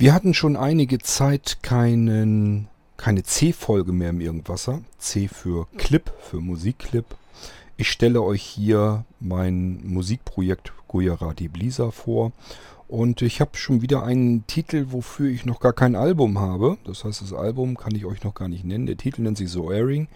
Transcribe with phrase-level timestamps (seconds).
[0.00, 4.82] Wir hatten schon einige Zeit keinen, keine C-Folge mehr im Irgendwasser.
[4.96, 7.04] C für Clip, für Musikclip.
[7.76, 12.30] Ich stelle euch hier mein Musikprojekt Gujarati Blisa vor.
[12.86, 16.78] Und ich habe schon wieder einen Titel, wofür ich noch gar kein Album habe.
[16.84, 18.86] Das heißt, das Album kann ich euch noch gar nicht nennen.
[18.86, 20.06] Der Titel nennt sich So Airing.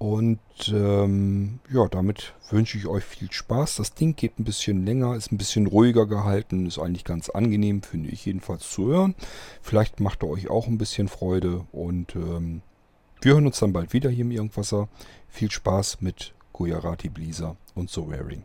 [0.00, 0.40] Und
[0.72, 3.76] ähm, ja, damit wünsche ich euch viel Spaß.
[3.76, 7.82] Das Ding geht ein bisschen länger, ist ein bisschen ruhiger gehalten, ist eigentlich ganz angenehm,
[7.82, 9.14] finde ich jedenfalls zu hören.
[9.60, 12.62] Vielleicht macht er euch auch ein bisschen Freude und ähm,
[13.20, 14.88] wir hören uns dann bald wieder hier im Irgendwasser.
[15.28, 18.44] Viel Spaß mit Gujarati Blisa und So Wearing.